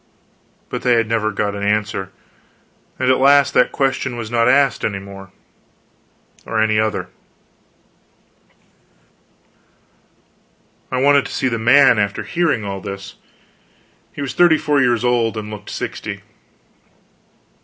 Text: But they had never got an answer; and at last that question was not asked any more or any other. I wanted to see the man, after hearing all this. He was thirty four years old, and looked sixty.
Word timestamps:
But 0.69 0.81
they 0.81 0.95
had 0.95 1.05
never 1.07 1.29
got 1.29 1.53
an 1.53 1.61
answer; 1.61 2.11
and 2.97 3.11
at 3.11 3.19
last 3.19 3.53
that 3.53 3.71
question 3.71 4.17
was 4.17 4.31
not 4.31 4.47
asked 4.47 4.83
any 4.83 4.97
more 4.97 5.31
or 6.43 6.59
any 6.59 6.79
other. 6.79 7.09
I 10.91 10.99
wanted 10.99 11.27
to 11.27 11.31
see 11.31 11.49
the 11.49 11.59
man, 11.59 11.99
after 11.99 12.23
hearing 12.23 12.65
all 12.65 12.81
this. 12.81 13.13
He 14.11 14.23
was 14.23 14.33
thirty 14.33 14.57
four 14.57 14.81
years 14.81 15.05
old, 15.05 15.37
and 15.37 15.51
looked 15.51 15.69
sixty. 15.69 16.21